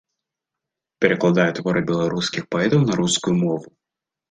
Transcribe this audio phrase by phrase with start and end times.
[1.05, 3.67] Перакладае творы беларускіх паэтаў на рускую мову.